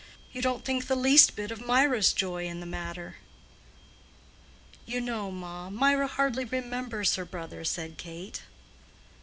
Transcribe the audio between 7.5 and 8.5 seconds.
said Kate.